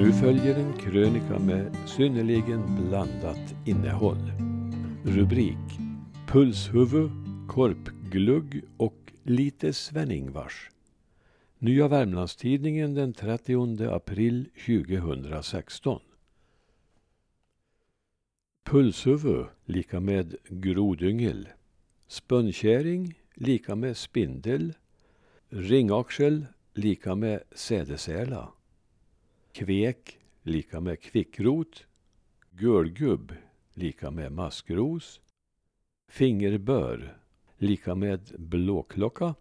[0.00, 4.32] Nu följer en krönika med synnerligen blandat innehåll.
[5.04, 5.78] Rubrik
[6.28, 7.10] Pulshuvud,
[7.48, 10.70] korpglugg och lite Sven-Ingvars.
[11.58, 16.00] Nya Värmlandstidningen den 30 april 2016.
[18.64, 21.48] Pulshuvud lika med grodyngel.
[22.06, 24.72] Spönkäring lika med spindel.
[25.48, 28.52] Ringaxel lika med sädesärla.
[29.52, 31.86] Kvek lika med kvickrot.
[32.50, 33.34] Gulgubb
[33.74, 35.20] lika med maskros.
[36.08, 37.18] Fingerbör
[37.58, 39.34] lika med blåklocka.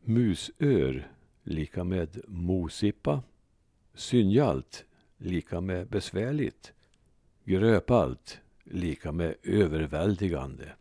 [0.00, 1.10] Musör
[1.42, 3.22] lika med mosippa.
[3.94, 4.84] Synjalt
[5.16, 6.72] lika med besvärligt.
[7.44, 10.72] Gröpalt lika med överväldigande.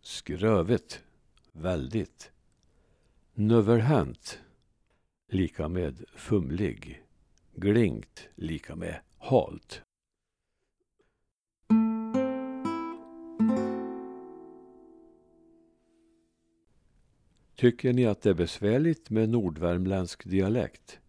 [0.00, 1.02] Skrövet
[1.52, 2.32] väldigt.
[3.34, 4.40] Növerhänt
[5.28, 7.05] lika med fumlig.
[7.58, 9.82] Glingt lika med halt.
[17.54, 21.00] Tycker ni att det är besvärligt med nordvärmländsk dialekt?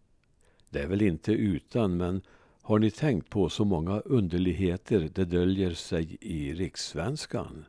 [0.70, 2.22] Det är väl inte utan, men
[2.62, 7.64] har ni tänkt på så många underligheter det döljer sig i rikssvenskan?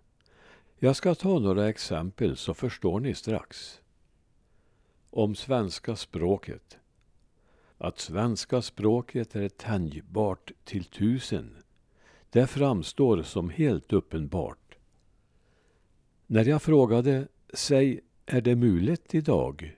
[0.77, 3.81] Jag ska ta några exempel så förstår ni strax.
[5.09, 6.79] Om svenska språket.
[7.81, 11.55] Att svenska språket är tänjbart till tusen.
[12.29, 14.77] Det framstår som helt uppenbart.
[16.27, 19.77] När jag frågade, säg, är det mulet idag?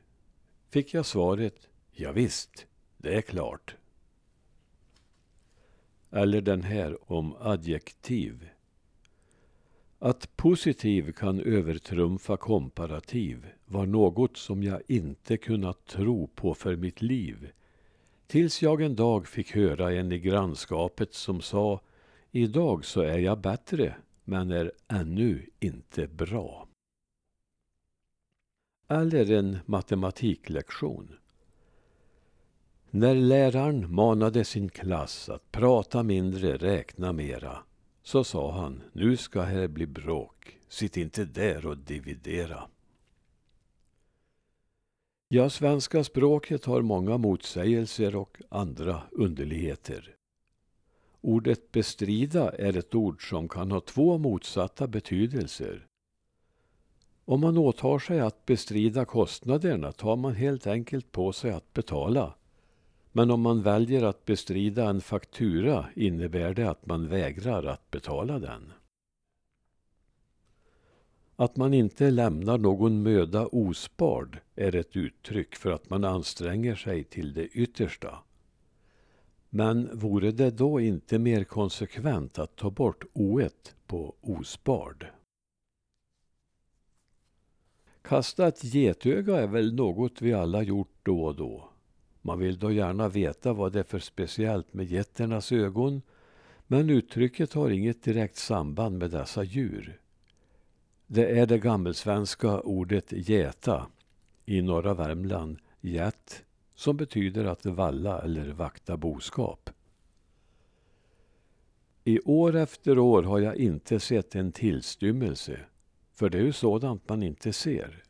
[0.69, 2.65] Fick jag svaret, ja, visst,
[2.97, 3.75] det är klart.
[6.11, 8.49] Eller den här om adjektiv.
[9.99, 17.01] Att positiv kan övertrumfa komparativ var något som jag inte kunnat tro på för mitt
[17.01, 17.51] liv.
[18.31, 21.81] Tills jag en dag fick höra en i grannskapet som sa
[22.31, 26.67] Idag så är jag bättre, men är ännu inte bra.
[28.87, 31.13] Eller en matematiklektion.
[32.89, 37.57] När läraren manade sin klass att prata mindre, räkna mera,
[38.03, 42.63] så sa han, nu ska här bli bråk, sitt inte där och dividera.
[45.33, 50.15] Ja, svenska språket har många motsägelser och andra underligheter.
[51.21, 55.87] Ordet bestrida är ett ord som kan ha två motsatta betydelser.
[57.25, 62.33] Om man åtar sig att bestrida kostnaderna tar man helt enkelt på sig att betala.
[63.11, 68.39] Men om man väljer att bestrida en faktura innebär det att man vägrar att betala
[68.39, 68.73] den.
[71.41, 77.03] Att man inte lämnar någon möda ospard är ett uttryck för att man anstränger sig
[77.03, 78.19] till det yttersta.
[79.49, 85.05] Men vore det då inte mer konsekvent att ta bort oet på ospard?
[88.01, 91.69] Kasta ett getöga är väl något vi alla gjort då och då.
[92.21, 96.01] Man vill då gärna veta vad det är för speciellt med getternas ögon,
[96.67, 100.01] men uttrycket har inget direkt samband med dessa djur.
[101.13, 103.87] Det är det gammelsvenska ordet gäta,
[104.45, 106.43] i norra Värmland gät,
[106.75, 109.69] som betyder att valla eller vakta boskap.
[112.03, 115.59] I år efter år har jag inte sett en tillstymmelse,
[116.15, 118.03] för det är ju sådant man inte ser.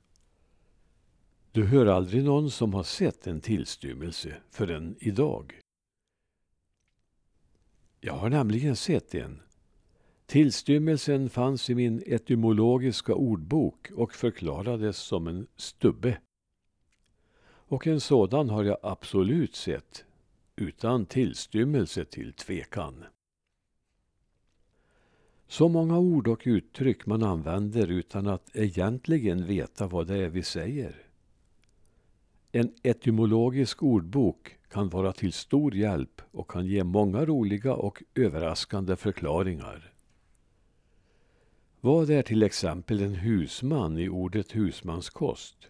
[1.51, 5.59] Du hör aldrig någon som har sett en tillstymmelse förrän idag.
[7.99, 9.41] Jag har nämligen sett en.
[10.31, 16.17] Tillstymmelsen fanns i min etymologiska ordbok och förklarades som en stubbe.
[17.43, 20.05] Och en sådan har jag absolut sett,
[20.55, 23.03] utan tillstymmelse till tvekan.
[25.47, 30.43] Så många ord och uttryck man använder utan att egentligen veta vad det är vi
[30.43, 30.95] säger.
[32.51, 38.95] En etymologisk ordbok kan vara till stor hjälp och kan ge många roliga och överraskande
[38.95, 39.90] förklaringar.
[41.83, 45.69] Vad är till exempel en husman i ordet husmanskost?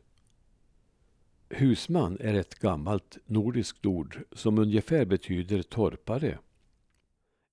[1.49, 6.37] Husman är ett gammalt nordiskt ord som ungefär betyder torpare.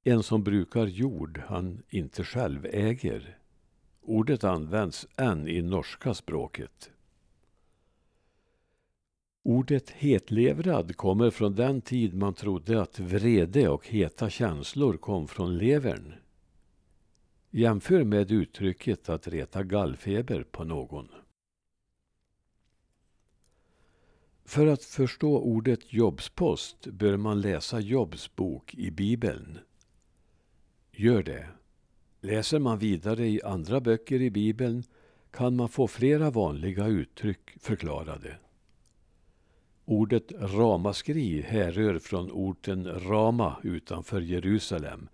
[0.05, 3.39] En som brukar jord han inte själv äger.
[4.01, 6.91] Ordet används än i norska språket.
[9.43, 15.59] Ordet hetlevrad kommer från den tid man trodde att vrede och heta känslor kom från
[15.59, 16.15] levern.
[17.51, 21.09] Jämför med uttrycket att reta gallfeber på någon.
[24.45, 29.59] För att förstå ordet jobbspost bör man läsa Jobs bok i Bibeln.
[30.93, 31.49] Gör det.
[32.21, 34.85] Läser man vidare i andra böcker i Bibeln
[35.31, 38.39] kan man få flera vanliga uttryck förklarade.
[39.85, 45.09] Ordet ramaskri härrör från orten Rama utanför Jerusalem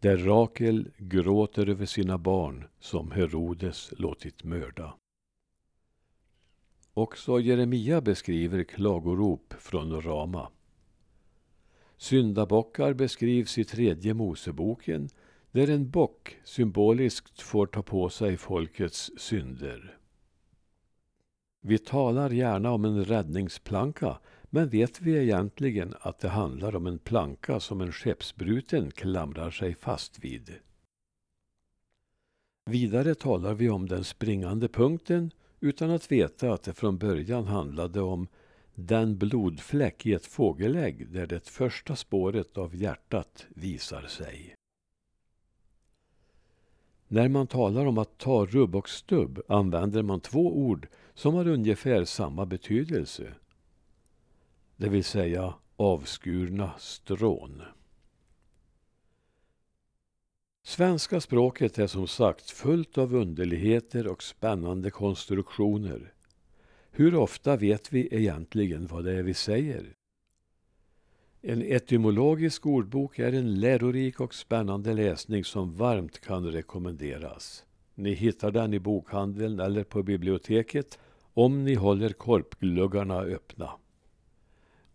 [0.00, 4.94] där Rakel gråter över sina barn som Herodes låtit mörda.
[6.94, 10.50] Också Jeremia beskriver klagorop från Rama.
[11.96, 15.08] Syndabockar beskrivs i tredje Moseboken
[15.50, 19.98] där en bock symboliskt får ta på sig folkets synder.
[21.60, 24.18] Vi talar gärna om en räddningsplanka
[24.50, 29.74] men vet vi egentligen att det handlar om en planka som en skeppsbruten klamrar sig
[29.74, 30.54] fast vid?
[32.70, 35.30] Vidare talar vi om den springande punkten
[35.60, 38.28] utan att veta att det från början handlade om
[38.74, 44.54] den blodfläck i ett fågelägg där det första spåret av hjärtat visar sig.
[47.08, 51.48] När man talar om att ta rubb och stubb använder man två ord som har
[51.48, 53.34] ungefär samma betydelse.
[54.80, 57.62] Det vill säga avskurna strån.
[60.62, 66.12] Svenska språket är som sagt fullt av underligheter och spännande konstruktioner.
[66.90, 69.94] Hur ofta vet vi egentligen vad det är vi säger?
[71.42, 77.64] En etymologisk ordbok är en lärorik och spännande läsning som varmt kan rekommenderas.
[77.94, 80.98] Ni hittar den i bokhandeln eller på biblioteket
[81.34, 83.70] om ni håller korpgluggarna öppna.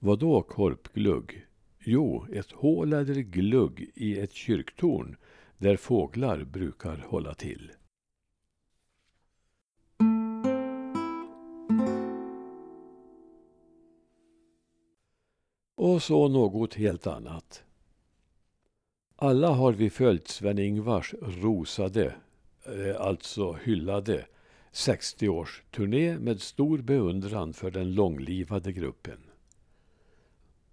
[0.05, 1.45] Vad då korpglugg?
[1.79, 5.15] Jo, ett hål eller glugg i ett kyrktorn
[5.57, 7.71] där fåglar brukar hålla till.
[15.75, 17.63] Och så något helt annat.
[19.15, 22.15] Alla har vi följt Sven-Ingvars rosade,
[22.65, 24.25] eh, alltså hyllade,
[24.71, 29.19] 60-årsturné med stor beundran för den långlivade gruppen.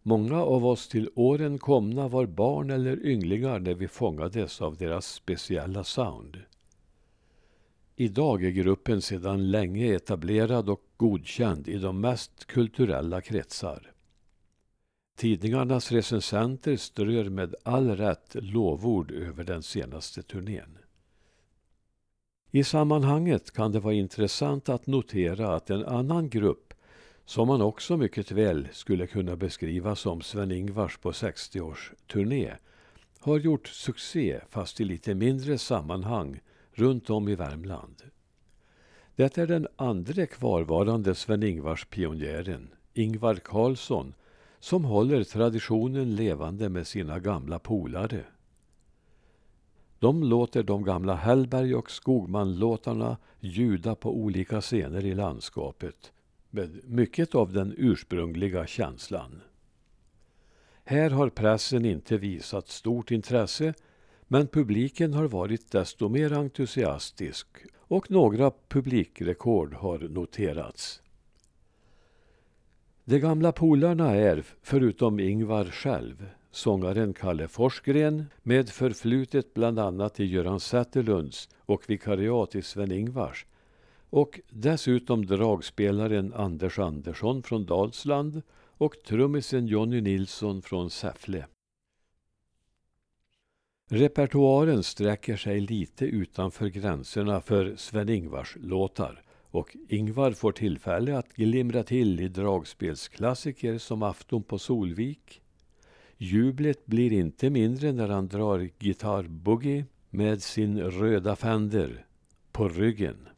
[0.02, 5.06] Många av oss till åren komna var barn eller ynglingar när vi fångades av deras
[5.06, 6.38] speciella sound.
[7.96, 13.92] Idag är gruppen sedan länge etablerad och godkänd i de mest kulturella kretsar.
[15.16, 20.78] Tidningarnas recensenter strör med all rätt lovord över den senaste turnén.
[22.50, 26.69] I sammanhanget kan det vara intressant att notera att en annan grupp
[27.30, 32.52] som man också mycket väl skulle kunna beskriva som Sven-Ingvars på 60-års turné
[33.18, 36.40] har gjort succé, fast i lite mindre sammanhang,
[36.72, 38.02] runt om i Värmland.
[39.16, 44.14] Det är den andra kvarvarande Sven-Ingvars pionjären, Ingvar Carlsson,
[44.60, 48.24] som håller traditionen levande med sina gamla polare.
[49.98, 56.12] De låter de gamla Hellberg och Skogman-låtarna ljuda på olika scener i landskapet
[56.50, 59.40] med mycket av den ursprungliga känslan.
[60.84, 63.74] Här har pressen inte visat stort intresse
[64.28, 67.46] men publiken har varit desto mer entusiastisk
[67.78, 71.02] och några publikrekord har noterats.
[73.04, 80.24] De gamla polarna är, förutom Ingvar själv, sångaren Kalle Forsgren med förflutet bland annat i
[80.24, 83.46] Göran Zetterlunds och vikariat i Sven-Ingvars
[84.10, 91.46] och dessutom dragspelaren Anders Andersson från Dalsland och trummisen Jonny Nilsson från Säffle.
[93.90, 101.82] Repertoaren sträcker sig lite utanför gränserna för Sven-Ingvars låtar och Ingvar får tillfälle att glimra
[101.82, 105.42] till i dragspelsklassiker som Afton på Solvik.
[106.16, 112.06] Jublet blir inte mindre när han drar gitarrboogie med sin röda Fender
[112.52, 113.29] på ryggen.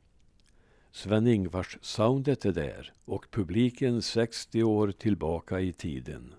[0.93, 6.35] Sven-Ingvars soundet är där och publiken 60 år tillbaka i tiden.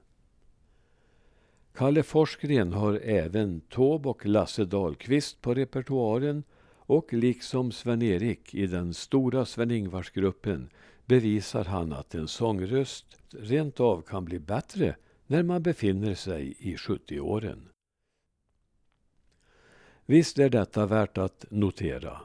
[1.74, 6.43] Kalle Forsgren har även Tåb och Lasse Dahlqvist på repertoaren
[6.86, 10.69] och liksom Sven-Erik i den stora Sven-Ingvars-gruppen
[11.05, 14.95] bevisar han att en sångröst rent av kan bli bättre
[15.27, 17.69] när man befinner sig i 70-åren.
[20.05, 22.19] Visst är detta värt att notera.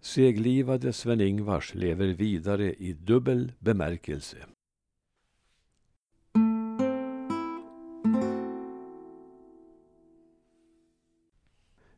[0.00, 4.36] Seglivade Sven-Ingvars lever vidare i dubbel bemärkelse.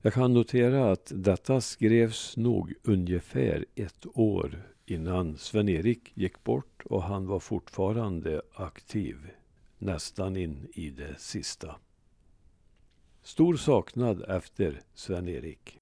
[0.02, 7.02] Jag kan notera att detta skrevs nog ungefär ett år innan Sven-Erik gick bort och
[7.02, 9.16] han var fortfarande aktiv,
[9.78, 11.76] nästan in i det sista.
[13.23, 15.79] Stor saknad efter Sven-Erik.